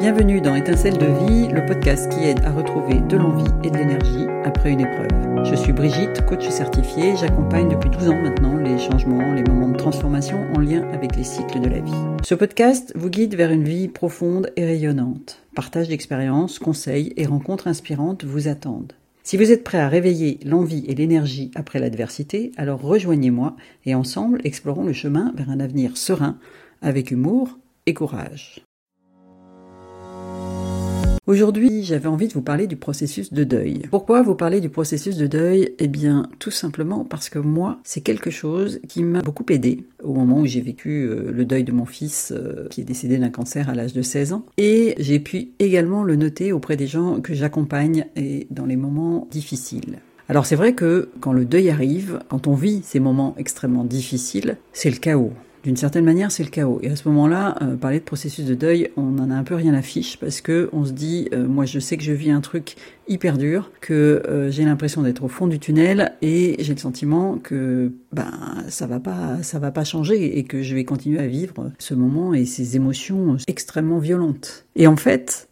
[0.00, 3.76] Bienvenue dans Étincelle de vie, le podcast qui aide à retrouver de l'envie et de
[3.78, 5.44] l'énergie après une épreuve.
[5.44, 9.76] Je suis Brigitte, coach certifiée, j'accompagne depuis 12 ans maintenant les changements, les moments de
[9.76, 11.90] transformation en lien avec les cycles de la vie.
[12.22, 15.42] Ce podcast vous guide vers une vie profonde et rayonnante.
[15.56, 18.92] Partage d'expériences, conseils et rencontres inspirantes vous attendent.
[19.24, 24.40] Si vous êtes prêt à réveiller l'envie et l'énergie après l'adversité, alors rejoignez-moi et ensemble
[24.44, 26.38] explorons le chemin vers un avenir serein,
[26.82, 28.62] avec humour et courage.
[31.28, 33.82] Aujourd'hui, j'avais envie de vous parler du processus de deuil.
[33.90, 35.74] Pourquoi vous parler du processus de deuil?
[35.78, 40.14] Eh bien, tout simplement parce que moi, c'est quelque chose qui m'a beaucoup aidé au
[40.14, 43.28] moment où j'ai vécu euh, le deuil de mon fils euh, qui est décédé d'un
[43.28, 44.46] cancer à l'âge de 16 ans.
[44.56, 49.28] Et j'ai pu également le noter auprès des gens que j'accompagne et dans les moments
[49.30, 49.98] difficiles.
[50.30, 54.56] Alors c'est vrai que quand le deuil arrive, quand on vit ces moments extrêmement difficiles,
[54.72, 55.34] c'est le chaos
[55.64, 56.78] d'une certaine manière, c'est le chaos.
[56.82, 59.54] Et à ce moment-là, euh, parler de processus de deuil, on en a un peu
[59.54, 62.30] rien à fiche parce que on se dit, euh, moi, je sais que je vis
[62.30, 62.76] un truc
[63.08, 67.38] hyper dur, que euh, j'ai l'impression d'être au fond du tunnel et j'ai le sentiment
[67.38, 68.30] que ben
[68.68, 71.94] ça va pas, ça va pas changer et que je vais continuer à vivre ce
[71.94, 74.66] moment et ces émotions extrêmement violentes.
[74.76, 75.47] Et en fait,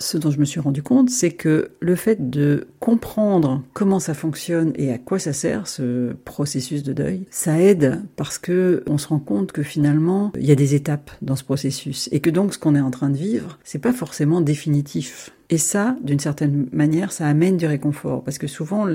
[0.00, 4.14] ce dont je me suis rendu compte, c'est que le fait de comprendre comment ça
[4.14, 8.98] fonctionne et à quoi ça sert ce processus de deuil, ça aide parce que on
[8.98, 12.30] se rend compte que finalement il y a des étapes dans ce processus et que
[12.30, 15.32] donc ce qu'on est en train de vivre, c'est pas forcément définitif.
[15.50, 18.86] Et ça, d'une certaine manière, ça amène du réconfort, parce que souvent,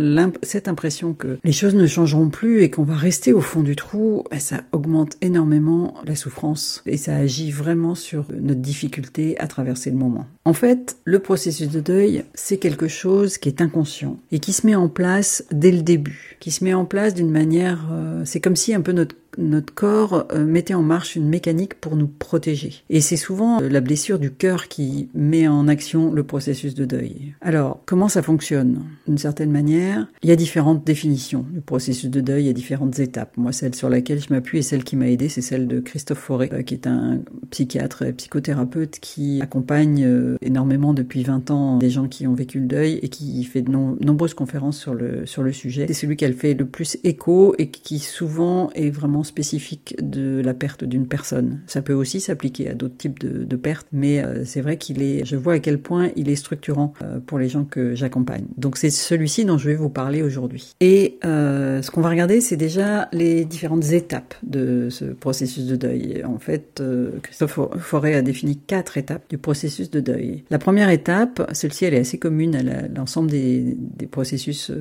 [0.41, 3.75] cette impression que les choses ne changeront plus et qu'on va rester au fond du
[3.75, 6.81] trou, ben, ça augmente énormément la souffrance.
[6.85, 10.25] Et ça agit vraiment sur notre difficulté à traverser le moment.
[10.45, 14.65] En fait, le processus de deuil, c'est quelque chose qui est inconscient et qui se
[14.65, 18.39] met en place dès le début, qui se met en place d'une manière, euh, c'est
[18.39, 22.08] comme si un peu notre notre corps euh, mettait en marche une mécanique pour nous
[22.08, 22.83] protéger.
[22.89, 26.86] Et c'est souvent euh, la blessure du cœur qui met en action le processus de
[26.86, 27.36] deuil.
[27.41, 28.83] Alors, comment ça fonctionne?
[29.08, 32.53] D'une certaine manière, il y a différentes définitions du processus de deuil, il y a
[32.53, 33.35] différentes étapes.
[33.38, 36.19] Moi, celle sur laquelle je m'appuie et celle qui m'a aidé, c'est celle de Christophe
[36.19, 37.19] Forêt, euh, qui est un
[37.51, 40.07] psychiatre et psychothérapeute qui accompagne
[40.41, 43.72] énormément depuis 20 ans des gens qui ont vécu le deuil et qui fait de
[43.72, 45.85] nombreuses conférences sur le, sur le sujet.
[45.88, 50.53] C'est celui a fait le plus écho et qui souvent est vraiment spécifique de la
[50.53, 51.59] perte d'une personne.
[51.68, 55.25] Ça peut aussi s'appliquer à d'autres types de, pertes, mais euh, c'est vrai qu'il est,
[55.25, 58.46] je vois à quel point il est structurant euh, pour les gens que j'accompagne.
[58.58, 60.74] Donc c'est celui-ci dont je vais vous parler aujourd'hui.
[60.81, 65.75] Et euh, ce qu'on va regarder, c'est déjà les différentes étapes de ce processus de
[65.75, 66.24] deuil.
[66.25, 66.84] En fait,
[67.24, 70.44] Christophe Forêt a défini quatre étapes du processus de deuil.
[70.50, 73.78] La première étape, celle-ci, elle est assez commune à l'ensemble des,
[74.12, 74.72] processus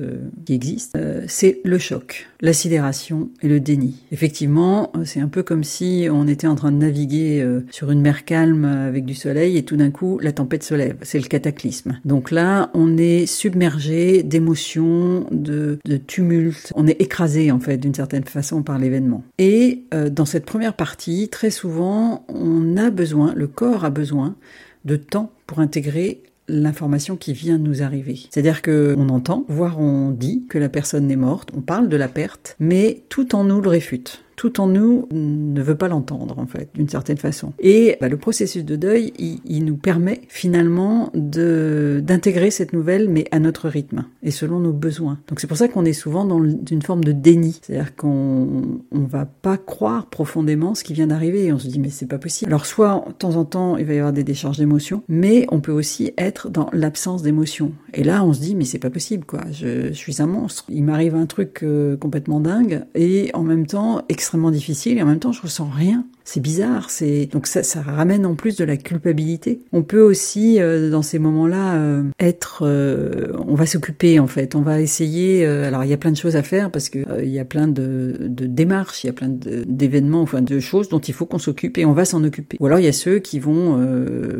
[0.45, 3.95] qui existent, c'est le choc, la sidération et le déni.
[4.11, 7.89] Effectivement, effectivement, c'est un peu comme si on était en train de naviguer euh, sur
[7.89, 10.97] une mer calme avec du soleil et tout d'un coup la tempête se lève.
[11.03, 12.01] C'est le cataclysme.
[12.03, 16.73] Donc là, on est submergé d'émotions, de, de tumulte.
[16.75, 19.23] On est écrasé en fait d'une certaine façon par l'événement.
[19.37, 24.35] Et euh, dans cette première partie, très souvent, on a besoin, le corps a besoin
[24.83, 28.19] de temps pour intégrer l'information qui vient nous arriver.
[28.29, 31.95] C'est-à-dire que on entend, voire on dit que la personne est morte, on parle de
[31.95, 36.37] la perte, mais tout en nous le réfute tout en nous ne veut pas l'entendre
[36.39, 37.53] en fait, d'une certaine façon.
[37.59, 43.39] Et bah, le processus de deuil, il, nous permet finalement d'intégrer cette nouvelle, mais à
[43.39, 45.19] notre rythme et selon nos besoins.
[45.27, 48.99] Donc c'est pour ça qu'on est souvent dans une forme de déni, c'est-à-dire qu'on on
[48.99, 52.17] va pas croire profondément ce qui vient d'arriver et on se dit mais c'est pas
[52.17, 52.51] possible.
[52.51, 55.61] Alors soit de temps en temps il va y avoir des décharges d'émotions, mais on
[55.61, 57.71] peut aussi être dans l'absence d'émotions.
[57.93, 60.65] Et là on se dit mais c'est pas possible quoi, je, suis un monstre.
[60.69, 65.05] Il m'arrive un truc euh, complètement dingue et en même temps extrêmement difficile et en
[65.05, 66.03] même temps je ressens rien.
[66.27, 69.59] C'est bizarre, c'est donc ça, ça ramène en plus de la culpabilité.
[69.71, 74.55] On peut aussi euh, dans ces moments-là euh, être, euh, on va s'occuper en fait,
[74.55, 75.45] on va essayer.
[75.45, 77.67] alors il y a plein de choses à faire parce que il y a plein
[77.67, 81.37] de, de démarches, il y a plein d'événements, enfin de choses dont il faut qu'on
[81.37, 82.57] s'occupe et on va s'en occuper.
[82.59, 83.77] Ou alors il y a ceux qui vont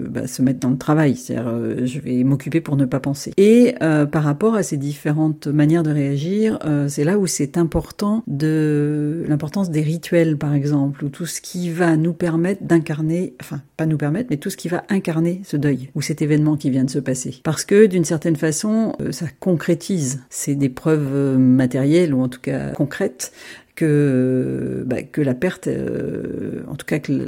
[0.10, 3.32] bah, se mettre dans le travail, c'est-à-dire je vais m'occuper pour ne pas penser.
[3.38, 6.58] Et par rapport à ces différentes manières de réagir,
[6.88, 11.70] c'est là où c'est important de l'importance des rituels par exemple ou tout ce qui
[11.70, 15.58] va nous permettre d'incarner, enfin pas nous permettre, mais tout ce qui va incarner ce
[15.58, 17.42] deuil ou cet événement qui vient de se passer.
[17.44, 20.24] Parce que d'une certaine façon, euh, ça concrétise.
[20.30, 23.34] C'est des preuves euh, matérielles ou en tout cas concrètes
[23.76, 27.28] que, bah, que la perte, euh, en tout cas que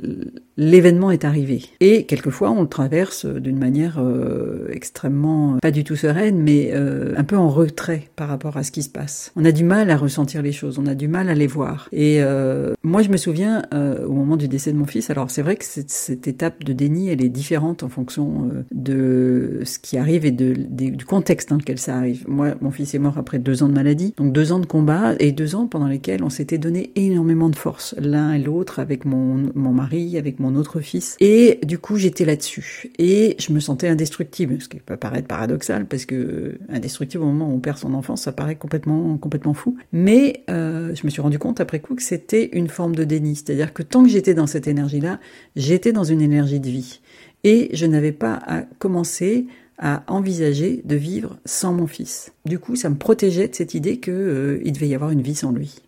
[0.57, 1.63] l'événement est arrivé.
[1.79, 7.13] Et quelquefois, on le traverse d'une manière euh, extrêmement, pas du tout sereine, mais euh,
[7.15, 9.31] un peu en retrait par rapport à ce qui se passe.
[9.35, 11.89] On a du mal à ressentir les choses, on a du mal à les voir.
[11.91, 15.41] Et euh, moi, je me souviens, au moment du décès de mon fils, alors c'est
[15.43, 20.25] vrai que cette, étape de déni, elle est différente en fonction de ce qui arrive
[20.25, 22.25] et de, du contexte dans lequel ça arrive.
[22.27, 25.13] Moi, mon fils est mort après deux ans de maladie, donc deux ans de combat
[25.19, 29.05] et deux ans pendant lesquels on s'était donné énormément de force, l'un et l'autre, avec
[29.05, 31.17] mon, mon mari, avec mon autre fils.
[31.19, 32.91] Et du coup, j'étais là-dessus.
[32.97, 37.49] Et je me sentais indestructible, ce qui peut paraître paradoxal, parce que indestructible au moment
[37.49, 39.77] où on perd son enfance, ça paraît complètement, complètement fou.
[39.91, 43.35] Mais euh, je me suis rendu compte après coup que c'était une forme de déni.
[43.35, 45.19] C'est-à-dire que tant que j'étais dans cette énergie-là,
[45.55, 47.01] j'étais dans une énergie de vie.
[47.43, 49.47] Et je n'avais pas à commencer
[49.79, 52.33] à envisager de vivre sans mon fils.
[52.45, 55.35] Du coup, ça me protégeait de cette idée qu'il euh, devait y avoir une vie
[55.35, 55.81] sans lui.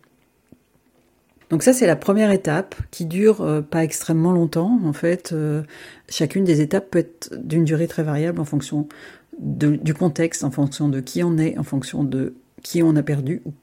[1.50, 4.80] Donc ça, c'est la première étape qui dure euh, pas extrêmement longtemps.
[4.86, 5.64] En fait, euh,
[6.08, 8.88] chacune des étapes peut être d'une durée très variable en fonction
[9.40, 13.42] du contexte, en fonction de qui on est, en fonction de qui on a perdu
[13.46, 13.54] ou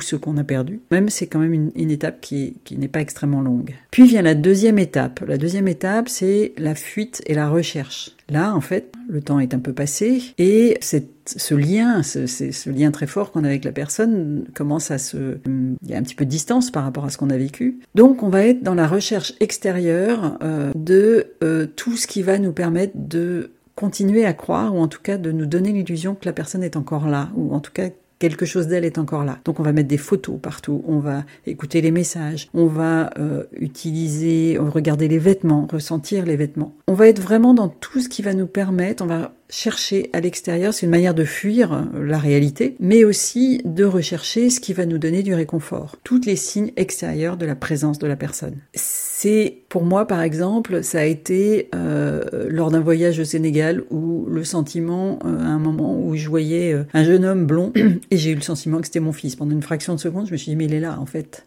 [0.00, 0.80] ce qu'on a perdu.
[0.90, 3.74] Même c'est quand même une, étape qui, qui n'est pas extrêmement longue.
[3.90, 5.20] Puis vient la deuxième étape.
[5.26, 8.10] La deuxième étape, c'est la fuite et la recherche.
[8.30, 12.70] Là, en fait, le temps est un peu passé et cette, ce lien, ce, ce
[12.70, 15.38] lien très fort qu'on a avec la personne commence à se...
[15.46, 17.80] Il y a un petit peu de distance par rapport à ce qu'on a vécu.
[17.94, 22.38] Donc on va être dans la recherche extérieure euh, de euh, tout ce qui va
[22.38, 26.26] nous permettre de continuer à croire, ou en tout cas de nous donner l'illusion que
[26.26, 27.88] la personne est encore là, ou en tout cas
[28.18, 29.38] quelque chose d'elle est encore là.
[29.44, 33.44] Donc on va mettre des photos partout, on va écouter les messages, on va euh,
[33.52, 36.74] utiliser, regarder les vêtements, ressentir les vêtements.
[36.88, 39.04] On va être vraiment dans tout ce qui va nous permettre,
[39.50, 44.50] chercher à l'extérieur, c'est une manière de fuir euh, la réalité, mais aussi de rechercher
[44.50, 45.96] ce qui va nous donner du réconfort.
[46.04, 48.56] Tous les signes extérieurs de la présence de la personne.
[48.74, 54.26] C'est pour moi, par exemple, ça a été euh, lors d'un voyage au Sénégal où
[54.28, 57.72] le sentiment, euh, à un moment où je voyais un jeune homme blond
[58.10, 59.36] et j'ai eu le sentiment que c'était mon fils.
[59.36, 61.44] Pendant une fraction de seconde, je me suis dit mais il est là en fait.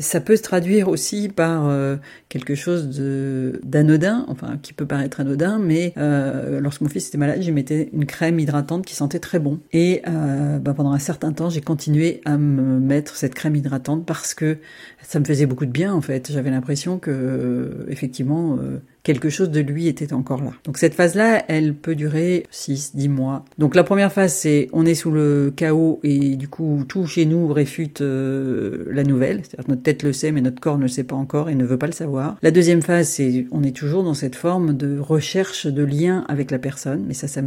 [0.00, 1.70] ça peut se traduire aussi par
[2.28, 5.94] quelque chose de d'anodin, enfin qui peut paraître anodin, mais
[6.60, 9.60] lorsque mon fils était malade j'y mettais une crème hydratante qui sentait très bon.
[9.72, 14.06] Et euh, bah, pendant un certain temps, j'ai continué à me mettre cette crème hydratante
[14.06, 14.58] parce que
[15.02, 16.30] ça me faisait beaucoup de bien en fait.
[16.32, 20.52] J'avais l'impression que effectivement euh, quelque chose de lui était encore là.
[20.64, 23.44] Donc cette phase-là, elle peut durer 6, 10 mois.
[23.58, 27.26] Donc la première phase, c'est on est sous le chaos et du coup tout chez
[27.26, 29.42] nous réfute euh, la nouvelle.
[29.42, 31.64] C'est-à-dire notre tête le sait mais notre corps ne le sait pas encore et ne
[31.64, 32.36] veut pas le savoir.
[32.42, 36.50] La deuxième phase, c'est on est toujours dans cette forme de recherche de lien avec
[36.50, 37.40] la personne, mais ça, ça.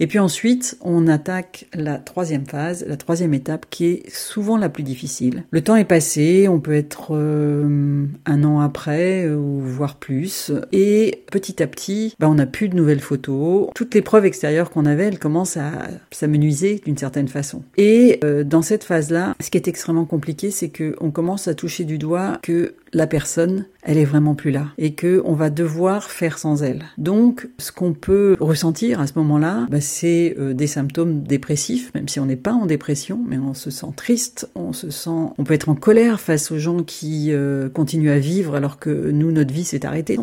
[0.00, 4.68] Et puis ensuite, on attaque la troisième phase, la troisième étape qui est souvent la
[4.68, 5.44] plus difficile.
[5.50, 10.52] Le temps est passé, on peut être euh, un an après ou voire plus
[10.88, 13.68] et petit à petit, bah, on n'a plus de nouvelles photos.
[13.74, 15.72] Toutes les preuves extérieures qu'on avait, elles commencent à
[16.10, 17.62] s'amenuiser d'une certaine façon.
[17.76, 21.84] Et euh, dans cette phase-là, ce qui est extrêmement compliqué, c'est qu'on commence à toucher
[21.84, 26.10] du doigt que la personne, elle est vraiment plus là et que on va devoir
[26.10, 26.84] faire sans elle.
[26.96, 32.08] Donc, ce qu'on peut ressentir à ce moment-là, bah, c'est euh, des symptômes dépressifs, même
[32.08, 35.44] si on n'est pas en dépression, mais on se sent triste, on se sent, on
[35.44, 39.32] peut être en colère face aux gens qui euh, continuent à vivre alors que nous,
[39.32, 40.18] notre vie s'est arrêtée.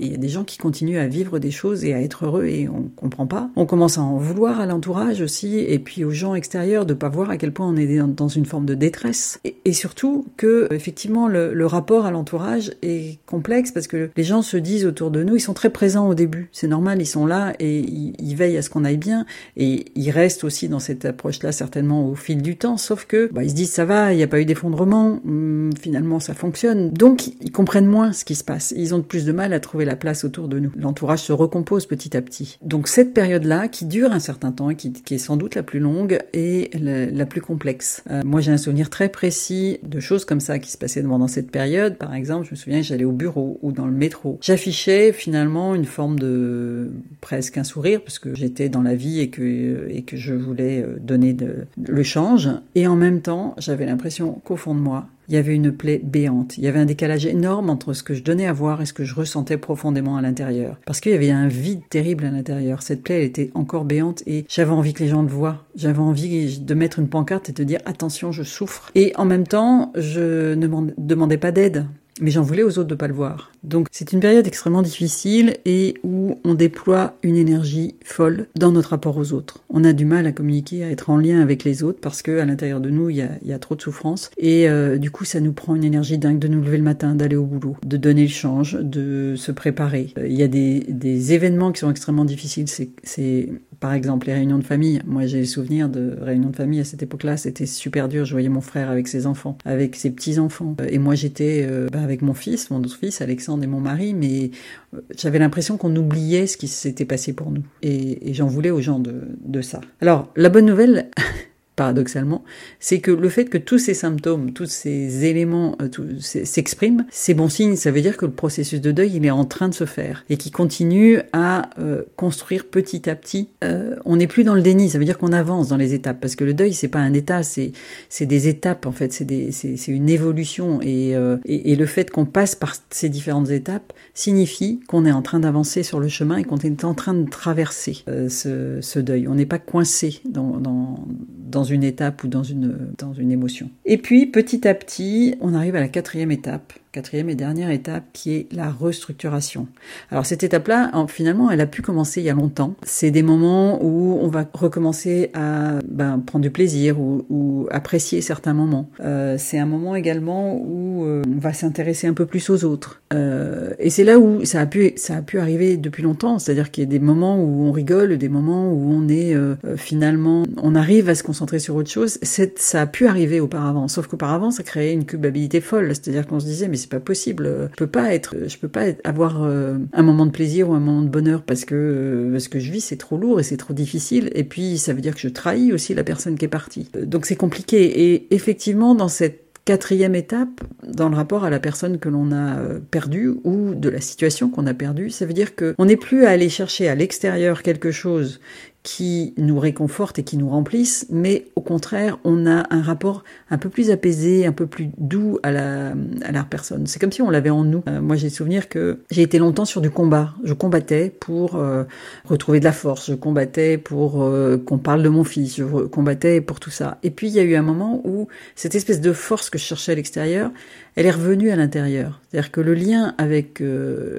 [0.00, 2.46] Il y a des gens qui continuent à vivre des choses et à être heureux
[2.46, 3.50] et on comprend pas.
[3.56, 7.08] On commence à en vouloir à l'entourage aussi et puis aux gens extérieurs de pas
[7.08, 9.40] voir à quel point on est dans une forme de détresse.
[9.64, 14.56] Et, surtout que effectivement le, rapport à l'entourage est complexe parce que les gens se
[14.56, 17.54] disent autour de nous, ils sont très présents au début, c'est normal, ils sont là
[17.58, 21.50] et ils, veillent à ce qu'on aille bien et ils restent aussi dans cette approche-là
[21.50, 24.22] certainement au fil du temps, sauf que bah, ils se disent ça va, il n'y
[24.22, 28.44] a pas eu d'effondrement, hum, finalement ça fonctionne, donc ils comprennent moins ce qui se
[28.44, 30.72] passe, ils ont plus de mal à trouver la place autour de nous.
[30.76, 32.58] L'entourage se recompose petit à petit.
[32.62, 35.80] Donc cette période-là, qui dure un certain temps et qui, est sans doute la plus
[35.80, 38.02] longue, est la, plus complexe.
[38.10, 41.28] Euh, moi j'ai un souvenir très précis de choses comme ça qui se passaient pendant
[41.28, 44.38] cette période par exemple, je me souviens, j'allais au bureau ou dans le métro.
[44.40, 46.90] J'affichais finalement une forme de
[47.20, 50.82] presque un sourire parce que j'étais dans la vie et que et que je voulais
[50.82, 51.36] euh, donner
[51.82, 52.48] le change.
[52.74, 56.00] Et en même temps, j'avais l'impression qu'au fond de moi, il y avait une plaie
[56.02, 56.58] béante.
[56.58, 58.92] Il y avait un décalage énorme entre ce que je donnais à voir et ce
[58.92, 60.78] que je ressentais profondément à l'intérieur.
[60.86, 62.82] Parce qu'il y avait un vide terrible à l'intérieur.
[62.82, 65.64] Cette plaie, elle était encore béante et j'avais envie que les gens le voient.
[65.74, 68.90] J'avais envie de mettre une pancarte et de dire attention, je souffre.
[68.94, 70.66] Et en même temps, je ne
[70.98, 71.86] demandais pas d'aide.
[72.20, 73.52] Mais j'en voulais aux autres de pas le voir.
[73.62, 78.90] Donc c'est une période extrêmement difficile et où on déploie une énergie folle dans notre
[78.90, 79.64] rapport aux autres.
[79.68, 82.38] On a du mal à communiquer, à être en lien avec les autres parce que
[82.38, 85.40] à l'intérieur de nous il y a, trop de souffrance et euh, du coup ça
[85.40, 88.22] nous prend une énergie dingue de nous lever le matin, d'aller au boulot, de donner
[88.22, 90.12] le change, de se préparer.
[90.18, 90.84] Euh, il y a des,
[91.32, 92.66] événements qui sont extrêmement difficiles.
[92.68, 93.48] C'est
[93.80, 95.00] par exemple les réunions de famille.
[95.06, 98.24] Moi j'ai le souvenir de réunions de famille à cette époque-là, c'était super dur.
[98.24, 101.88] Je voyais mon frère avec ses enfants, avec ses petits enfants et moi j'étais euh,
[101.90, 104.50] bah, avec mon fils, mon autre fils Alexandre et mon mari, mais
[104.94, 107.64] euh, j'avais l'impression qu'on oubliait ce qui s'était passé pour nous.
[107.82, 109.80] Et, j'en voulais aux gens de, de ça.
[110.00, 111.10] Alors, la bonne nouvelle,
[111.76, 112.42] paradoxalement,
[112.80, 115.88] c'est que le fait que tous ces symptômes, tous ces éléments euh,
[116.20, 119.44] s'expriment, c'est bon signe, ça veut dire que le processus de deuil, il est en
[119.44, 123.50] train de se faire et qui continue à euh, construire petit à petit.
[123.62, 126.18] Euh, on n'est plus dans le déni, ça veut dire qu'on avance dans les étapes
[126.20, 127.72] parce que le deuil, c'est pas un état, c'est
[128.08, 132.24] c'est des étapes en fait, c'est une évolution et, euh, et, et le fait qu'on
[132.24, 136.44] passe par ces différentes étapes signifie qu'on est en train d'avancer sur le chemin et
[136.44, 139.28] qu'on est en train de traverser euh, ce, ce, deuil.
[139.28, 143.68] On n'est pas coincé dans, dans, dans une étape ou dans une, dans une émotion.
[143.84, 148.04] Et puis, petit à petit, on arrive à la quatrième étape, quatrième et dernière étape
[148.14, 149.68] qui est la restructuration.
[150.10, 152.74] Alors cette étape-là, finalement, elle a pu commencer il y a longtemps.
[152.84, 158.54] C'est des moments où on va recommencer à ben, prendre du plaisir ou, apprécier certains
[158.54, 158.88] moments.
[159.00, 163.02] Euh, c'est un moment également où euh, on va s'intéresser un peu plus aux autres.
[163.12, 166.38] Euh, et c'est là où ça a pu ça a pu arriver depuis longtemps.
[166.38, 169.34] C'est-à-dire qu'il y a des moments où on rigole, des moments où on est
[169.76, 172.18] finalement, on arrive à se concentrer sur autre chose.
[172.22, 175.88] Ça a pu arriver auparavant, sauf qu'auparavant ça créait une culpabilité folle.
[175.88, 177.68] C'est-à-dire qu'on se disait mais c'est pas possible.
[177.72, 180.80] Je peux pas être, je peux pas avoir euh, un moment de plaisir ou un
[180.80, 183.56] moment de bonheur parce que euh, ce que je vis c'est trop lourd et c'est
[183.56, 184.30] trop difficile.
[184.34, 186.88] Et puis ça veut dire que je trahis aussi la personne qui est partie.
[186.96, 188.12] Euh, donc c'est compliqué.
[188.12, 192.56] Et effectivement dans cette quatrième étape, dans le rapport à la personne que l'on a
[192.92, 196.30] perdue ou de la situation qu'on a perdue, ça veut dire qu'on n'est plus à
[196.30, 198.38] aller chercher à l'extérieur quelque chose
[198.86, 203.58] qui nous réconforte et qui nous remplissent, mais au contraire, on a un rapport un
[203.58, 205.88] peu plus apaisé, un peu plus doux à la,
[206.22, 206.86] à la personne.
[206.86, 207.82] C'est comme si on l'avait en nous.
[207.88, 210.34] Euh, moi, j'ai souvenir que j'ai été longtemps sur du combat.
[210.44, 211.82] Je combattais pour euh,
[212.26, 216.40] retrouver de la force, je combattais pour euh, qu'on parle de mon fils, je combattais
[216.40, 216.98] pour tout ça.
[217.02, 219.64] Et puis, il y a eu un moment où cette espèce de force que je
[219.64, 220.52] cherchais à l'extérieur,
[220.94, 222.20] elle est revenue à l'intérieur.
[222.30, 223.60] C'est-à-dire que le lien avec,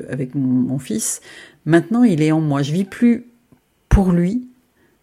[0.10, 1.22] avec mon, mon fils,
[1.64, 2.64] maintenant, il est en moi.
[2.64, 3.28] Je vis plus
[3.88, 4.47] pour lui,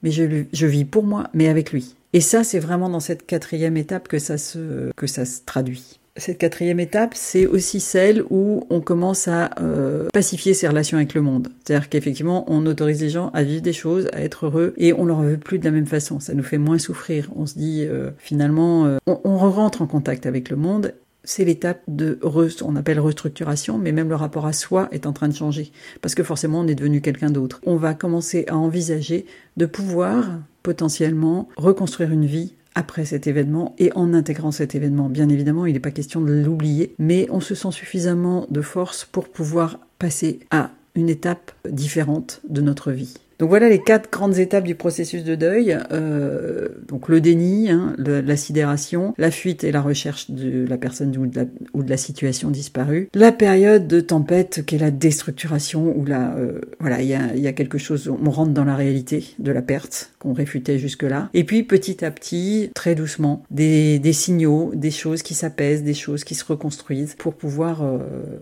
[0.04, 1.96] mais je, vis pour moi, mais avec lui.
[2.12, 5.98] Et ça, c'est vraiment dans cette quatrième étape que ça se, que ça se traduit.
[6.16, 11.14] Cette quatrième étape, c'est aussi celle où on commence à euh, pacifier ses relations avec
[11.14, 11.48] le monde.
[11.64, 15.06] C'est-à-dire qu'effectivement, on autorise les gens à vivre des choses, à être heureux, et on
[15.06, 16.20] leur veut plus de la même façon.
[16.20, 17.30] Ça nous fait moins souffrir.
[17.34, 21.44] On se dit, euh, finalement, euh, on, on rentre en contact avec le monde, c'est
[21.44, 22.18] l'étape de,
[22.62, 26.14] on appelle restructuration, mais même le rapport à soi est en train de changer, parce
[26.14, 27.60] que forcément on est devenu quelqu'un d'autre.
[27.64, 29.26] On va commencer à envisager
[29.56, 35.08] de pouvoir potentiellement reconstruire une vie après cet événement et en intégrant cet événement.
[35.08, 39.04] Bien évidemment, il n'est pas question de l'oublier, mais on se sent suffisamment de force
[39.04, 43.14] pour pouvoir passer à une étape différente de notre vie.
[43.44, 45.78] Donc voilà les quatre grandes étapes du processus de deuil.
[45.92, 51.14] Euh, donc le déni, hein, la sidération, la fuite et la recherche de la personne
[51.18, 53.10] ou de la, ou de la situation disparue.
[53.12, 57.52] La période de tempête qui est la déstructuration où là, euh, voilà, il y a,
[57.52, 61.28] quelque chose, on rentre dans la réalité de la perte qu'on réfutait jusque-là.
[61.34, 66.24] Et puis petit à petit, très doucement, des, signaux, des choses qui s'apaisent, des choses
[66.24, 67.98] qui se reconstruisent pour pouvoir euh,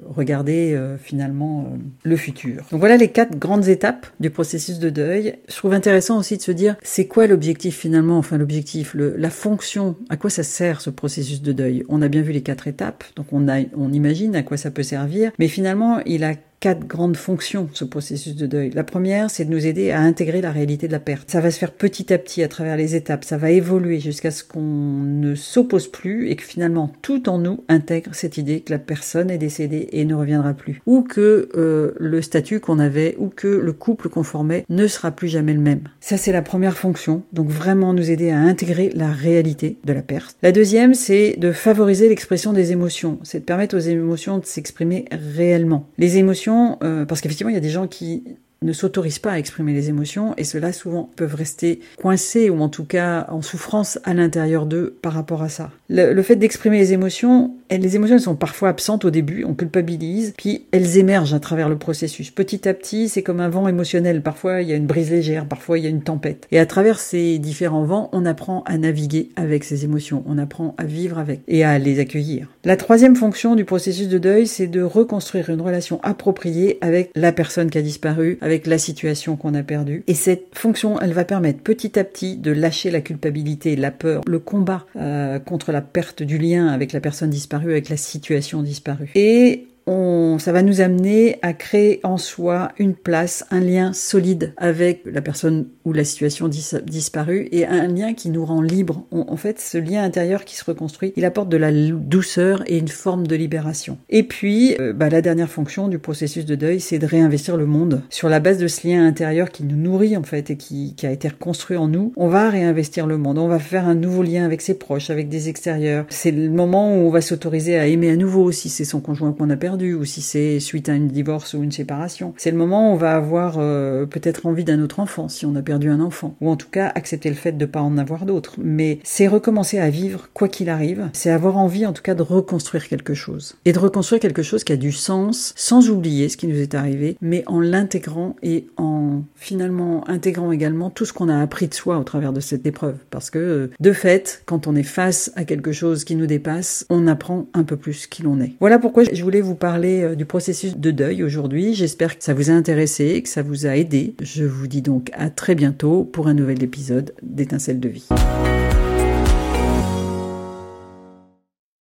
[0.08, 2.66] regarder finalement le futur.
[2.70, 5.36] Donc voilà les quatre grandes étapes du processus de deuil.
[5.48, 9.96] Je trouve intéressant aussi de se dire c'est quoi l'objectif finalement, enfin l'objectif, la fonction,
[10.08, 11.84] à quoi ça sert ce processus de deuil?
[11.88, 14.70] On a bien vu les quatre étapes, donc on, a, on imagine à quoi ça
[14.70, 18.70] peut servir, mais finalement il a quatre grandes fonctions, ce processus de deuil.
[18.70, 21.28] La première, c'est de nous aider à intégrer la réalité de la perte.
[21.28, 24.30] Ça va se faire petit à petit à travers les étapes, ça va évoluer jusqu'à
[24.30, 28.70] ce qu'on ne s'oppose plus et que finalement tout en nous intègre cette idée que
[28.70, 30.80] la personne est décédée et ne reviendra plus.
[30.86, 35.10] Ou que euh, le statut qu'on avait ou que le couple qu'on formait ne sera
[35.10, 35.80] plus jamais le même.
[35.98, 37.24] Ça, c'est la première fonction.
[37.32, 40.36] Donc vraiment nous aider à intégrer la réalité de la perte.
[40.44, 43.18] La deuxième, c'est de favoriser l'expression des émotions.
[43.24, 45.88] C'est de permettre aux émotions de s'exprimer réellement.
[45.98, 46.51] Les émotions
[46.82, 48.24] euh, parce qu'effectivement, il y a des gens qui
[48.62, 52.68] ne s'autorisent pas à exprimer les émotions et ceux-là souvent peuvent rester coincés ou en
[52.68, 55.70] tout cas en souffrance à l'intérieur d'eux par rapport à ça.
[55.88, 60.34] Le, le fait d'exprimer les émotions les émotions sont parfois absentes au début, on culpabilise,
[60.36, 62.30] puis elles émergent à travers le processus.
[62.30, 64.22] Petit à petit, c'est comme un vent émotionnel.
[64.22, 66.46] Parfois, il y a une brise légère, parfois, il y a une tempête.
[66.50, 70.74] Et à travers ces différents vents, on apprend à naviguer avec ces émotions, on apprend
[70.78, 72.48] à vivre avec et à les accueillir.
[72.64, 77.32] La troisième fonction du processus de deuil, c'est de reconstruire une relation appropriée avec la
[77.32, 80.04] personne qui a disparu, avec la situation qu'on a perdue.
[80.06, 84.22] Et cette fonction, elle va permettre petit à petit de lâcher la culpabilité, la peur,
[84.26, 88.62] le combat euh, contre la perte du lien avec la personne disparue, avec la situation
[88.62, 89.10] disparue.
[89.14, 94.52] Et on, ça va nous amener à créer en soi une place, un lien solide
[94.56, 99.04] avec la personne ou la situation disparue et un lien qui nous rend libre.
[99.10, 102.88] en fait, ce lien intérieur qui se reconstruit, il apporte de la douceur et une
[102.88, 103.98] forme de libération.
[104.08, 107.66] Et puis, euh, bah, la dernière fonction du processus de deuil, c'est de réinvestir le
[107.66, 108.02] monde.
[108.10, 111.06] Sur la base de ce lien intérieur qui nous nourrit en fait et qui, qui
[111.06, 113.38] a été reconstruit en nous, on va réinvestir le monde.
[113.38, 116.06] On va faire un nouveau lien avec ses proches, avec des extérieurs.
[116.08, 119.32] C'est le moment où on va s'autoriser à aimer à nouveau si c'est son conjoint
[119.32, 122.34] qu'on a perdu ou si c'est suite à une divorce ou une séparation.
[122.36, 125.56] C'est le moment où on va avoir euh, peut-être envie d'un autre enfant si on
[125.56, 127.96] a perdu un enfant, ou en tout cas accepter le fait de ne pas en
[127.98, 128.54] avoir d'autres.
[128.58, 131.08] Mais c'est recommencer à vivre quoi qu'il arrive.
[131.12, 134.64] C'est avoir envie en tout cas de reconstruire quelque chose et de reconstruire quelque chose
[134.64, 138.66] qui a du sens sans oublier ce qui nous est arrivé, mais en l'intégrant et
[138.76, 142.66] en finalement intégrant également tout ce qu'on a appris de soi au travers de cette
[142.66, 142.96] épreuve.
[143.10, 147.06] Parce que de fait, quand on est face à quelque chose qui nous dépasse, on
[147.06, 148.52] apprend un peu plus qui l'on est.
[148.60, 151.72] Voilà pourquoi je voulais vous parler euh, du processus de deuil aujourd'hui.
[151.74, 154.16] J'espère que ça vous a intéressé, que ça vous a aidé.
[154.20, 158.08] Je vous dis donc à très bientôt pour un nouvel épisode d'Étincelles de vie.